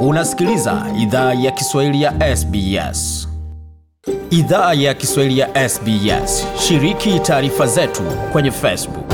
[0.00, 3.28] Unasikiliza idhaa ya Kiswahili ya SBS.
[4.30, 9.04] Idhaa ya Kiswahili ya SBS, shiriki taarifa zetu kwenye Facebook.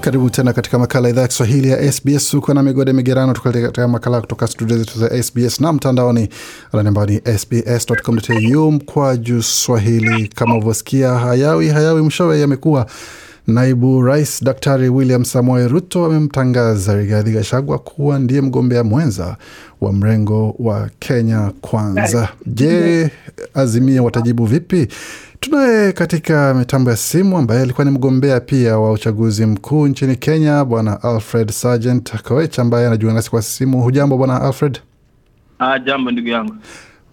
[0.00, 2.32] Karibu tena katika makala idhaa ya Kiswahili ya SBS.
[2.34, 6.28] huko na migode migerano, tukatika makala kutoka studio zetu za SBS na mtandaoni
[6.72, 10.28] ambao ni sbs.com.au mkwaju swahili.
[10.28, 12.86] Kama ulivyosikia, hayawi hayawi mshowe yamekuwa
[13.48, 19.36] Naibu Rais Daktari William Samoei Ruto amemtangaza Rigathi Gachagua kuwa ndiye mgombea mwenza
[19.80, 22.28] wa mrengo wa Kenya Kwanza.
[22.46, 23.10] Je,
[23.54, 24.88] Azimia watajibu vipi?
[25.40, 30.64] Tunaye katika mitambo ya simu ambaye alikuwa ni mgombea pia wa uchaguzi mkuu nchini Kenya,
[30.64, 33.82] Bwana Alfred Sergeant Koech ambaye anajiunga nasi kwa simu.
[33.82, 34.78] Hujambo Bwana Alfred?
[35.58, 36.54] Ah, jambo ndugu yangu.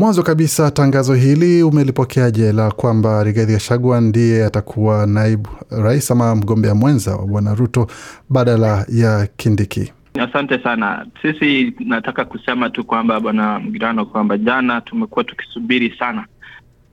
[0.00, 6.74] Mwanzo kabisa tangazo hili umelipokeaje la kwamba Rigathi Gachagua ndiye atakuwa naibu rais ama mgombea
[6.74, 7.86] mwenza wa bwana Ruto
[8.30, 9.92] badala ya Kindiki?
[10.20, 11.06] Asante sana.
[11.22, 16.26] Sisi nataka kusema tu kwamba bwana Mgirano, kwamba jana tumekuwa tukisubiri sana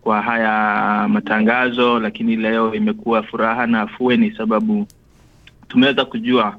[0.02, 4.88] kwa haya matangazo, lakini leo imekuwa furaha na afueni, sababu
[5.68, 6.58] tumeweza kujua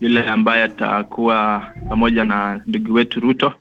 [0.00, 3.52] yule ambaye atakuwa pamoja na ndugu wetu Ruto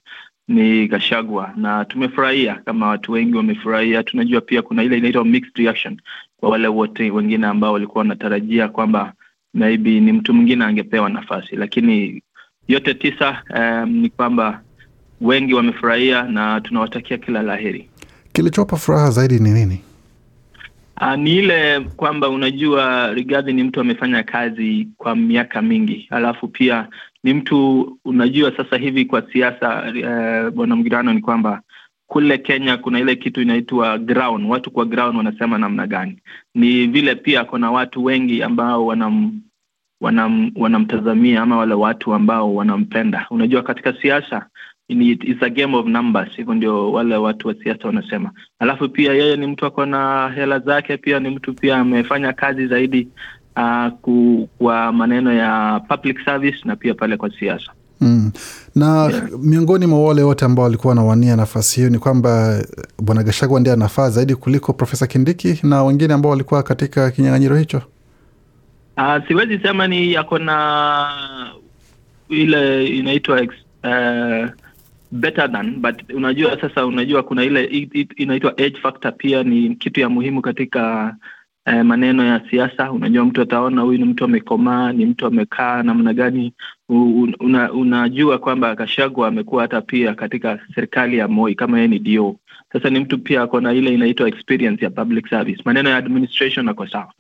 [0.50, 4.03] ni Gashagwa na tumefurahia kama watu wengi wamefurahia.
[4.03, 6.02] Tunajua pia kuna ile inaitwa mixed reaction
[6.38, 9.14] kwa wale wote wengine ambao walikuwa wanatarajia kwamba
[9.53, 12.23] maybe ni mtu mwingine angepewa nafasi, lakini
[12.67, 14.61] yote tisa um, ni kwamba
[15.22, 17.89] wengi wamefurahia na tunawatakia kila la heri.
[18.33, 19.81] Kilichopa furaha zaidi ni nini?
[21.02, 26.88] Uh, ni ile kwamba unajua Rigathi ni mtu amefanya kazi kwa miaka mingi, alafu pia
[27.23, 31.61] ni mtu unajua, sasa hivi kwa siasa uh, bwana Mgirano, ni kwamba
[32.08, 34.45] kule Kenya kuna ile kitu inaitwa ground.
[34.50, 36.17] Watu kwa ground wanasema namna gani?
[36.56, 39.42] Ni vile pia kuna watu wengi ambao wanam
[40.02, 43.28] wanam wanamtazamia ama wale watu ambao wanampenda.
[43.30, 44.48] Unajua katika siasa
[44.89, 48.31] it's a game of numbers, hivyo ndio wale watu wa siasa wanasema.
[48.59, 52.67] Alafu pia yeye ni mtu ako na hela zake, pia ni mtu pia amefanya kazi
[52.67, 53.08] zaidi
[53.59, 57.71] uh, ku, kwa maneno ya public service na pia pale kwa siasa
[58.02, 58.31] mm.
[58.75, 59.30] na yeah.
[59.39, 62.61] Miongoni mwa wale wote ambao walikuwa wanawania nafasi hiyo ni kwamba
[63.02, 67.81] bwana Gashagwa ndiye anafaa zaidi kuliko Profesa Kindiki na wengine ambao walikuwa katika kinyang'anyiro hicho.
[68.97, 71.08] Uh, siwezi sema ni yako na
[72.30, 74.49] ile inaitwa uh,
[75.11, 77.65] better than but unajua sasa, unajua kuna ile
[78.17, 81.15] inaitwa age factor, pia ni kitu ya muhimu katika
[81.70, 82.92] eh, maneno ya siasa.
[82.92, 86.54] Unajua mtu ataona huyu ni mtu amekomaa, ni mtu amekaa namna gani.
[87.40, 92.36] Una, unajua kwamba Gachagua amekuwa hata pia katika serikali ya Moi kama yeye ni DO.
[92.74, 96.70] Sasa ni mtu pia ako na ile inaitwa experience ya public service, maneno ya administration
[96.70, 97.14] ako sawa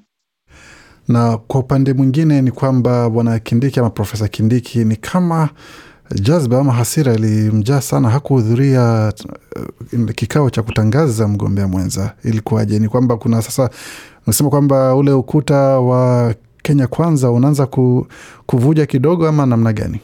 [1.09, 5.49] na kwa upande mwingine ni kwamba bwana Kindiki ama Profesa Kindiki ni kama
[6.15, 9.13] jazba ama hasira ilimjaa sana, hakuhudhuria
[9.93, 12.13] uh, kikao cha kutangaza mgombea mwenza.
[12.23, 12.79] Ilikuwaje?
[12.79, 13.69] Ni kwamba kuna sasa
[14.27, 16.33] unasema kwamba ule ukuta wa
[16.63, 18.07] Kenya Kwanza unaanza ku,
[18.45, 19.99] kuvuja kidogo ama namna gani?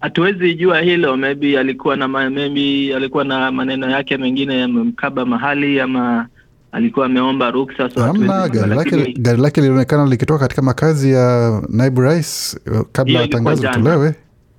[0.00, 1.16] Hatuwezi jua hilo.
[1.16, 6.26] Maybe alikuwa na maybe alikuwa na maneno yake mengine yamemkaba mahali ama
[6.72, 7.90] alikuwa ameomba ruksa.
[7.90, 12.60] So Hamna, gari lake gari lake lilionekana likitoka katika makazi ya naibu rais
[12.92, 14.14] kabla ya tangazo tolewe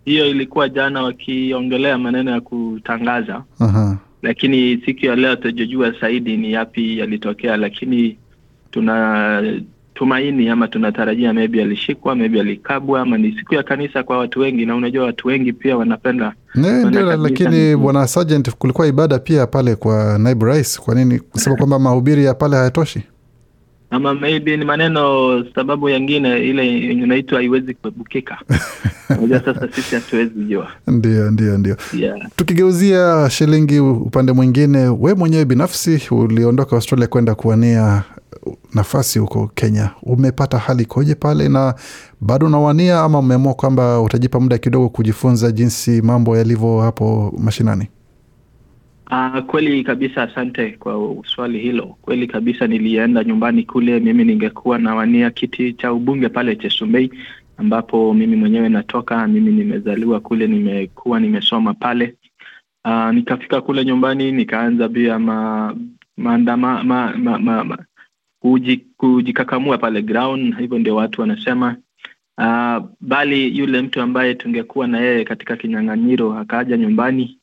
[0.06, 3.44] hiyo ilikuwa jana wakiongelea maneno ya kutangaza.
[3.60, 3.98] Aha.
[4.22, 8.18] Lakini siku ya leo tujajua zaidi ni yapi yalitokea, lakini
[8.72, 9.44] tuna
[9.94, 14.66] tumaini ama tunatarajia maybe alishikwa, maybe alikabwa, ama ni siku ya kanisa kwa watu wengi,
[14.66, 17.18] na unajua watu wengi pia wanapenda ndio.
[17.18, 20.80] Lakini bwana Sergeant, kulikuwa ibada pia pale kwa naibu rais.
[20.80, 23.02] Kwa nini kusema kwamba mahubiri ya pale hayatoshi?
[23.94, 28.38] Ama maybe ni maneno sababu yengine ile inaitwa haiwezi kuepukika.
[29.18, 30.68] Unajua sasa sisi hatuwezi jua.
[30.88, 31.78] Ndio, ndio, ndio.
[31.98, 32.20] Yeah.
[32.36, 38.04] Tukigeuzia shilingi upande mwingine, we mwenyewe binafsi uliondoka Australia kwenda kuwania
[38.74, 41.76] nafasi huko Kenya, umepata hali ikoje pale, na
[42.22, 47.88] bado unawania ama umeamua kwamba utajipa muda kidogo kujifunza jinsi mambo yalivyo hapo mashinani?
[49.14, 51.98] Uh, kweli kabisa, asante kwa swali hilo.
[52.02, 57.12] Kweli kabisa, nilienda nyumbani kule, mimi ningekuwa nawania kiti cha ubunge pale Chesumei,
[57.58, 59.28] ambapo mimi mwenyewe natoka.
[59.28, 62.16] Mimi nimezaliwa kule, nimekuwa nimesoma pale.
[62.86, 65.76] Uh, nikafika kule nyumbani nikaanza pia ma,
[66.18, 67.78] maandama ma, ma, ma, ma,
[68.40, 71.76] kuji, kujikakamua pale ground, hivyo ndio watu wanasema.
[72.38, 77.40] Uh, bali yule mtu ambaye tungekuwa na yeye katika kinyang'anyiro akaja nyumbani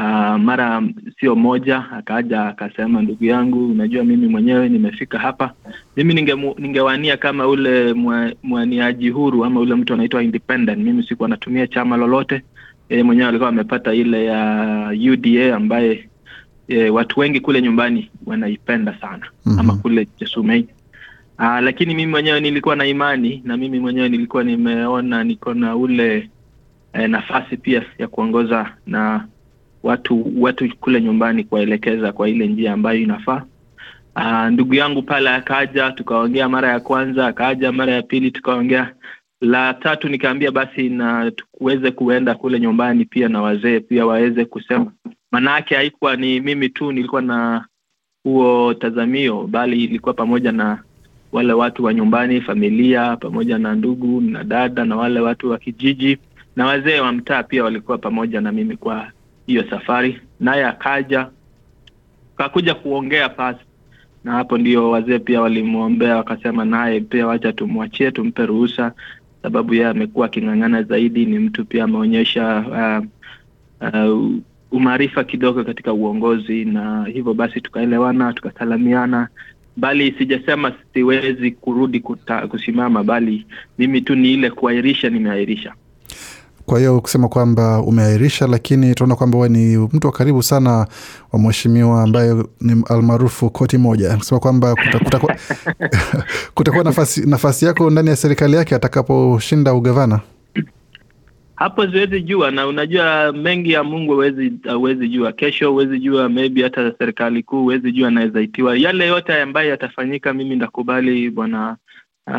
[0.00, 0.82] Uh, mara
[1.20, 5.52] sio moja akaja akasema, ndugu yangu, unajua mimi mwenyewe nimefika hapa,
[5.96, 7.92] mimi ninge, ningewania kama ule
[8.42, 10.78] mwaniaji huru ama ule mtu anaitwa independent.
[10.78, 12.42] Mimi sikuwa natumia chama lolote.
[12.90, 16.08] Yeye mwenyewe alikuwa amepata ile ya UDA ambaye
[16.68, 19.60] e, watu wengi kule nyumbani wanaipenda sana mm -hmm.
[19.60, 20.66] ama kule Chesumei.
[21.38, 26.30] Uh, lakini mimi mwenyewe nilikuwa na imani na mimi mwenyewe nilikuwa nimeona niko na ule
[26.92, 29.26] eh, nafasi pia ya kuongoza na
[29.82, 33.42] watu watu kule nyumbani kuwaelekeza kwa ile njia ambayo inafaa.
[34.16, 38.94] Uh, ndugu yangu pale akaja, tukaongea mara ya kwanza, akaja mara ya pili, tukaongea.
[39.40, 44.92] La tatu nikaambia basi na tuweze kuenda kule nyumbani pia na wazee pia waweze kusema,
[45.32, 47.66] maanake haikuwa ni mimi tu nilikuwa na
[48.24, 50.82] huo tazamio, bali ilikuwa pamoja na
[51.32, 56.18] wale watu wa nyumbani, familia, pamoja na ndugu na dada na wale watu wa kijiji
[56.56, 59.12] na wazee wa mtaa pia walikuwa pamoja na mimi kwa
[59.46, 60.20] hiyo safari.
[60.40, 61.28] Naye akaja
[62.36, 63.60] kakuja kuongea pasi,
[64.24, 68.92] na hapo ndio wazee pia walimwombea, wakasema naye pia wacha tumwachie, tumpe ruhusa,
[69.42, 71.26] sababu yeye amekuwa aking'ang'ana zaidi.
[71.26, 73.06] Ni mtu pia ameonyesha uh,
[74.10, 74.30] uh,
[74.70, 79.28] umaarifa kidogo katika uongozi, na hivyo basi tukaelewana, tukasalamiana
[79.76, 83.46] bali sijasema siwezi kurudi kuta, kusimama, bali
[83.78, 85.74] mimi tu ni ile kuahirisha, nimeahirisha.
[86.70, 90.86] Kwa hiyo kusema kwamba umeahirisha, lakini tunaona kwamba wewe ni mtu wa karibu sana
[91.32, 95.36] wa mheshimiwa ambaye ni almaarufu koti moja, kusema kwamba kutakuwa
[96.54, 100.20] kuta, nafasi, nafasi yako ndani ya serikali yake atakaposhinda ugavana.
[101.54, 105.32] Hapo siwezi jua, na unajua mengi ya Mungu huwezi huwezi jua.
[105.32, 108.76] Kesho huwezi jua, maybe hata serikali kuu huwezi jua, anaweza itiwa.
[108.76, 111.76] Yale yote ambayo yatafanyika, mimi ndakubali bwana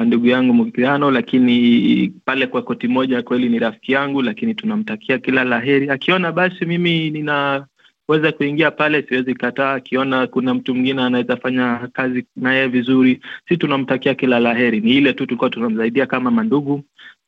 [0.06, 5.44] ndugu yangu Mugiriano, lakini pale kwa koti moja kweli ni rafiki yangu, lakini tunamtakia kila
[5.44, 5.89] la heri.
[5.89, 9.74] Akiona basi mimi ninaweza kuingia pale, siwezi kataa.
[9.74, 14.81] Akiona kuna mtu mwingine anaweza fanya kazi naye vizuri, si tunamtakia kila la heri.
[14.81, 16.84] Ni ile tu tulikuwa tunamsaidia kama mandugu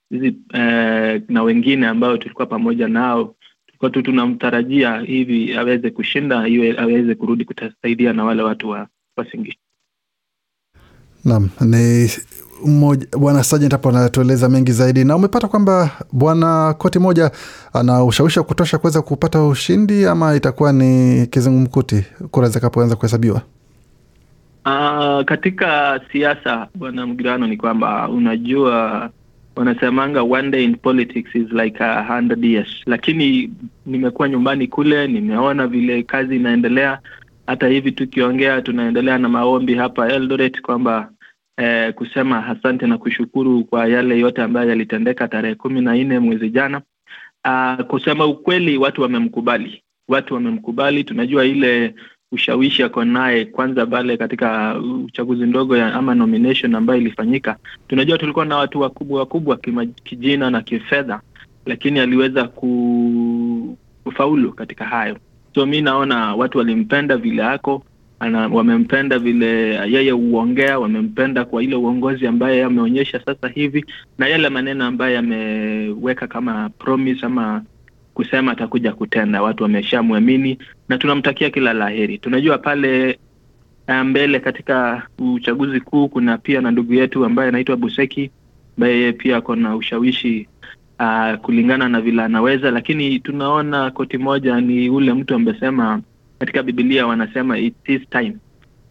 [0.10, 3.36] hizi eh, na wengine ambao tulikuwa pamoja nao
[3.66, 9.63] tulikuwa tu tunamtarajia hivi aweze kushinda, iwe aweze kurudi kutasaidia na wale watu wa Wasingishu.
[11.26, 12.10] Naam, ni
[13.20, 15.04] Bwana Sajent hapo anatueleza mengi zaidi.
[15.04, 17.32] Na umepata kwamba Bwana koti moja
[17.74, 23.42] ana ushawishi wa kutosha kuweza kupata ushindi, ama itakuwa ni kizungumkuti kura zitakapoanza kuhesabiwa?
[24.66, 29.10] Uh, katika siasa Bwana Mgirano, ni kwamba unajua
[29.56, 33.52] wanasemanga one day in politics is like a hundred years, lakini
[33.86, 37.00] nimekuwa nyumbani kule, nimeona vile kazi inaendelea.
[37.48, 41.12] Hata hivi tukiongea, tunaendelea na maombi hapa Eldoret kwamba
[41.58, 46.50] eh, kusema asante na kushukuru kwa yale yote ambayo yalitendeka tarehe kumi na nne mwezi
[46.50, 46.82] jana.
[47.48, 51.04] Uh, kusema ukweli, watu wamemkubali, watu wamemkubali.
[51.04, 51.96] Tunajua ile
[52.32, 54.76] ushawishi ako naye kwanza pale katika
[55.06, 57.58] uchaguzi ndogo ya ama nomination ambayo ilifanyika.
[57.88, 59.58] Tunajua tulikuwa na watu wakubwa wakubwa
[60.04, 61.22] kijina na kifedha,
[61.66, 62.48] lakini aliweza
[64.04, 65.18] kufaulu katika hayo.
[65.56, 67.84] So mi naona watu walimpenda vile ako
[68.20, 69.48] ana, wamempenda vile
[69.92, 73.86] yeye huongea, wamempenda kwa ile uongozi ambaye ameonyesha sasa hivi
[74.18, 77.64] na yale maneno ambaye ameweka kama promise ama
[78.14, 79.42] kusema atakuja kutenda.
[79.42, 80.58] Watu wameshamwamini
[80.90, 82.18] na tunamtakia kila la heri.
[82.18, 83.20] Tunajua pale
[84.06, 88.32] mbele katika uchaguzi kuu kuna pia na ndugu yetu ambaye anaitwa Buseki
[88.78, 90.48] ambaye yeye pia ako na ushawishi
[91.04, 96.02] uh, kulingana na vile anaweza, lakini tunaona koti moja ni ule mtu amesema
[96.40, 98.38] katika Biblia wanasema it is time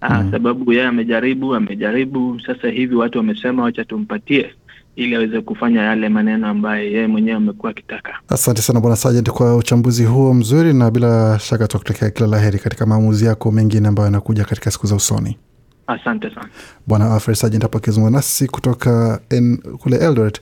[0.03, 0.31] uh, mm.
[0.31, 4.55] Sababu yeye amejaribu amejaribu, sasa hivi watu wamesema wacha tumpatie
[4.97, 8.13] ili aweze kufanya yale maneno ambayo yeye mwenyewe amekuwa akitaka.
[8.29, 12.59] Asante sana Bwana Sajent kwa uchambuzi huo mzuri, na bila shaka tutakutakia kila la heri
[12.59, 15.39] katika maamuzi yako mengine ambayo yanakuja katika siku za usoni.
[15.87, 16.49] Asante sana
[16.87, 20.41] Bwana Alfred Sajent hapo akizungumza nasi kutoka en, kule Eldoret,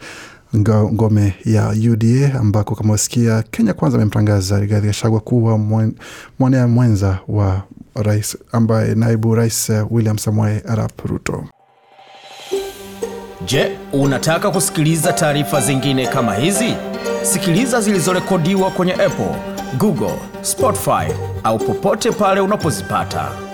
[0.57, 5.59] ngome ya UDA ambako kama wasikia Kenya Kwanza amemtangaza Rigathi Gachagua kuwa
[6.38, 7.62] mwanea mwenza wa
[7.95, 11.45] rais ambaye naibu rais William Samoei Arap Ruto.
[13.47, 16.75] Je, unataka kusikiliza taarifa zingine kama hizi?
[17.23, 19.35] Sikiliza zilizorekodiwa kwenye Apple,
[19.78, 21.12] Google, Spotify
[21.45, 23.50] au popote pale unapozipata.